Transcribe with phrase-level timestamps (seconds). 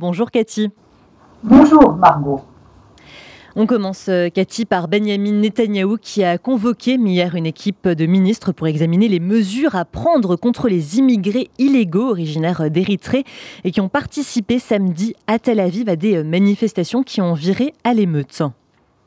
[0.00, 0.70] Bonjour Cathy.
[1.42, 2.42] Bonjour Margot.
[3.56, 8.52] On commence, euh, Cathy, par Benjamin Netanyahou qui a convoqué hier une équipe de ministres
[8.52, 13.24] pour examiner les mesures à prendre contre les immigrés illégaux originaires d'Érythrée
[13.64, 17.92] et qui ont participé samedi à Tel Aviv à des manifestations qui ont viré à
[17.92, 18.44] l'émeute.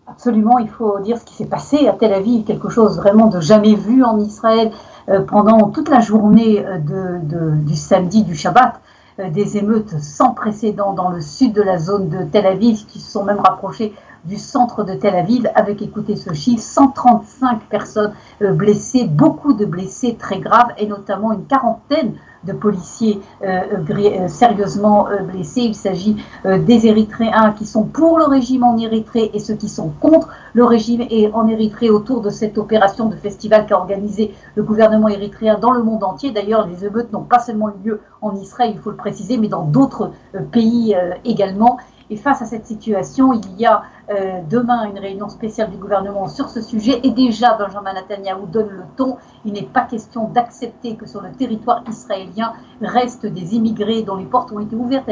[0.08, 3.40] Absolument, il faut dire ce qui s'est passé à Tel Aviv, quelque chose vraiment de
[3.40, 4.72] jamais vu en Israël
[5.08, 7.20] euh, pendant toute la journée euh,
[7.64, 8.82] du samedi du Shabbat.
[9.22, 13.00] Euh, des émeutes sans précédent dans le sud de la zone de Tel Aviv, qui
[13.00, 13.94] se sont même rapprochées
[14.26, 19.66] du centre de Tel Aviv, avec, écoutez ce chiffre, 135 personnes euh, blessées, beaucoup de
[19.66, 25.62] blessés très graves, et notamment une quarantaine de policiers euh, euh, sérieusement blessés.
[25.62, 29.90] Il s'agit des Érythréens qui sont pour le régime en Érythrée et ceux qui sont
[30.00, 34.64] contre le régime et en Érythrée autour de cette opération de festival qu'a organisé le
[34.64, 36.32] gouvernement érythréen dans le monde entier.
[36.32, 39.48] D'ailleurs, les émeutes n'ont pas seulement eu lieu en Israël, il faut le préciser, mais
[39.48, 40.12] dans d'autres
[40.52, 40.96] pays
[41.26, 41.78] également.
[42.12, 46.28] Et face à cette situation, il y a euh, demain une réunion spéciale du gouvernement
[46.28, 47.00] sur ce sujet.
[47.04, 49.16] Et déjà, Benjamin Netanyahu donne le ton.
[49.46, 54.26] Il n'est pas question d'accepter que sur le territoire israélien restent des immigrés dont les
[54.26, 55.10] portes ont été ouvertes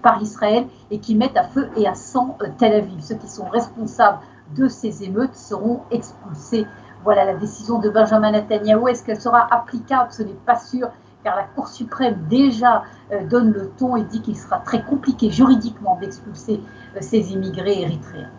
[0.00, 3.02] par Israël et qui mettent à feu et à sang euh, Tel Aviv.
[3.02, 4.20] Ceux qui sont responsables
[4.56, 6.66] de ces émeutes seront expulsés.
[7.02, 8.88] Voilà la décision de Benjamin Netanyahu.
[8.88, 10.10] Est-ce qu'elle sera applicable?
[10.12, 10.88] Ce n'est pas sûr
[11.24, 15.30] car la Cour suprême déjà euh, donne le ton et dit qu'il sera très compliqué
[15.30, 16.60] juridiquement d'expulser
[16.94, 18.30] euh, ces immigrés érythréens.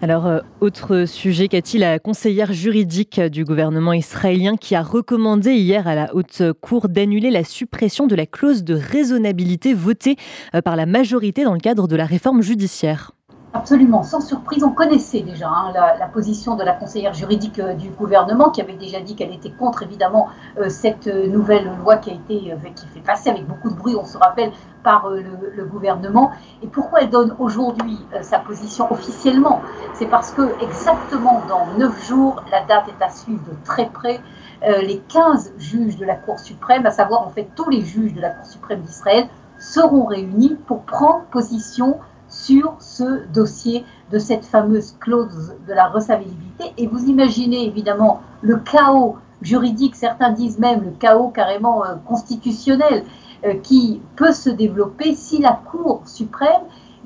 [0.00, 5.88] Alors, euh, autre sujet, Cathy, la conseillère juridique du gouvernement israélien qui a recommandé hier
[5.88, 10.16] à la Haute Cour d'annuler la suppression de la clause de raisonnabilité votée
[10.64, 13.12] par la majorité dans le cadre de la réforme judiciaire?
[13.54, 17.88] Absolument, sans surprise, on connaissait déjà hein, la, position de la conseillère juridique euh, du
[17.88, 22.10] gouvernement qui avait déjà dit qu'elle était contre évidemment euh, cette euh, nouvelle loi qui
[22.10, 26.30] a été qui fait passer avec beaucoup de bruit, on se rappelle, par le, gouvernement.
[26.62, 29.60] Et pourquoi elle donne aujourd'hui sa position officiellement?
[29.94, 34.20] C'est parce que exactement dans neuf jours, la date est à suivre de très près.
[34.62, 38.20] les 15 juges de la Cour suprême, à savoir en fait tous les juges de
[38.20, 39.26] la Cour suprême d'Israël,
[39.58, 46.72] seront réunis pour prendre position sur ce dossier de cette fameuse clause de la recevabilité.
[46.76, 53.04] Et vous imaginez évidemment le chaos juridique, certains disent même le chaos carrément euh, constitutionnel,
[53.44, 56.62] euh, qui peut se développer si la Cour suprême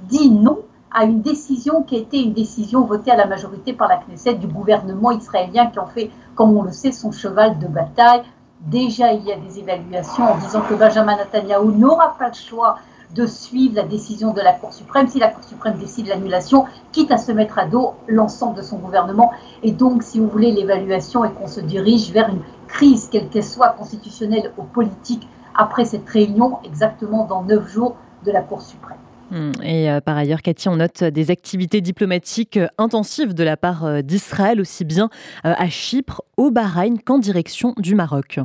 [0.09, 0.61] dit non
[0.91, 4.35] à une décision qui a été une décision votée à la majorité par la Knesset
[4.35, 8.23] du gouvernement israélien qui en fait, comme on le sait, son cheval de bataille.
[8.61, 12.79] Déjà, il y a des évaluations en disant que Benjamin Netanyahu n'aura pas le choix
[13.15, 17.11] de suivre la décision de la Cour suprême si la Cour suprême décide l'annulation, quitte
[17.11, 19.33] à se mettre à dos l'ensemble de son gouvernement.
[19.63, 23.45] Et donc, si vous voulez, l'évaluation est qu'on se dirige vers une crise, quelle qu'elle
[23.45, 28.99] soit, constitutionnelle ou politique, après cette réunion, exactement dans neuf jours de la Cour suprême.
[29.33, 29.53] Hmm.
[29.63, 33.85] Et euh, par ailleurs, Cathy, on note des activités diplomatiques euh, intensives de la part
[33.85, 35.09] euh, d'Israël, aussi bien
[35.43, 38.41] à Chypre, au Bahreïn qu'en direction du Maroc.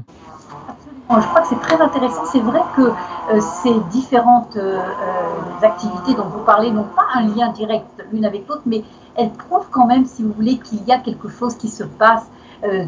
[1.09, 2.25] Je crois que c'est très intéressant.
[2.25, 7.21] C'est vrai que euh, ces différentes euh, euh, activités dont vous parlez n'ont pas un
[7.21, 8.83] lien direct l'une avec l'autre, mais
[9.15, 12.27] elles prouvent quand même, si vous voulez, qu'il y a quelque chose qui se passe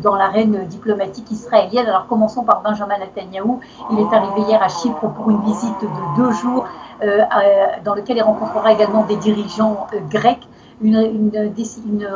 [0.01, 1.85] dans l'arène diplomatique israélienne.
[1.85, 3.59] Alors commençons par Benjamin Netanyahu.
[3.91, 6.65] Il est arrivé hier à Chypre pour une visite de deux jours
[7.85, 10.47] dans lequel il rencontrera également des dirigeants grecs
[10.81, 11.31] une,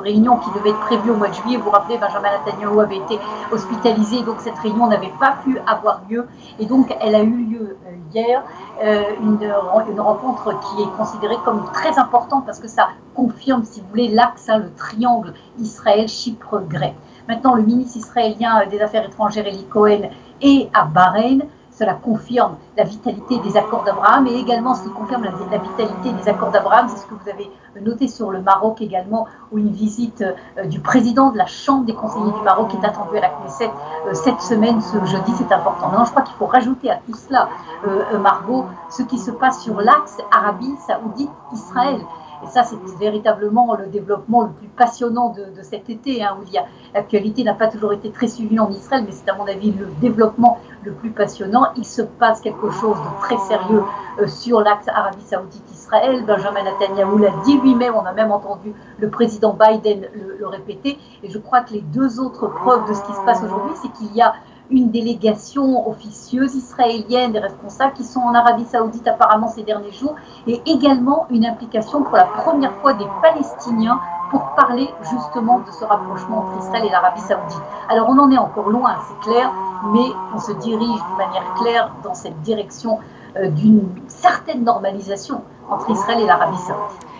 [0.01, 1.57] réunion qui devait être prévue au mois de juillet.
[1.57, 3.19] Vous vous rappelez, Benjamin Netanyahu avait été
[3.51, 6.27] hospitalisé, donc cette réunion n'avait pas pu avoir lieu.
[6.59, 8.43] Et donc, elle a eu lieu euh, hier,
[8.83, 13.87] euh, une, rencontre qui est considérée comme très importante parce que ça confirme, si vous
[13.89, 16.95] voulez, l'axe, hein, le triangle Israël-Chypre-Grec.
[17.27, 20.09] Maintenant, le ministre israélien des Affaires étrangères, Eli Cohen,
[20.41, 21.43] est à Bahreïn.
[21.77, 26.29] Cela confirme la vitalité des accords d'Abraham et également ce qui confirme la, vitalité des
[26.29, 27.49] accords d'Abraham, c'est ce que vous avez
[27.81, 30.23] noté sur le Maroc également, où une visite
[30.57, 33.71] euh, du président de la Chambre des conseillers du Maroc est attendue à la Knesset
[34.07, 35.87] euh, cette semaine, ce jeudi, c'est important.
[35.87, 37.49] Maintenant, je crois qu'il faut rajouter à tout cela,
[37.87, 42.01] euh, Margot, ce qui se passe sur l'axe Arabie Saoudite-Israël.
[42.43, 46.45] Et ça, c'est véritablement le développement le plus passionnant de, cet été, hein, où
[46.93, 49.87] l'actualité n'a pas toujours été très suivie en Israël, mais c'est à mon avis le
[50.01, 51.67] développement le plus passionnant.
[51.77, 53.83] Il se passe quelque chose de très sérieux
[54.19, 56.23] euh, sur l'axe Arabie Saoudite-Israël.
[56.25, 60.99] Benjamin Netanyahu l'a dit lui-même, on a même entendu le président Biden le, le répéter.
[61.23, 63.91] Et je crois que les deux autres preuves de ce qui se passe aujourd'hui, c'est
[63.93, 64.33] qu'il y a
[64.69, 70.15] une délégation officieuse israélienne des responsables qui sont en Arabie Saoudite apparemment ces derniers jours,
[70.47, 73.99] et également une implication pour la première fois des Palestiniens
[74.31, 77.61] pour parler justement de ce rapprochement entre Israël et l'Arabie Saoudite.
[77.89, 79.51] Alors on en est encore loin, c'est clair,
[79.93, 82.99] mais on se dirige d'une manière claire dans cette direction
[83.35, 87.07] d'une certaine normalisation entre Israël et l'Arabie saoudite.